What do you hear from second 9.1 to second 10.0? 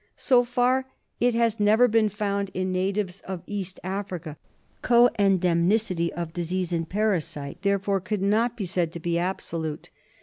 absolute.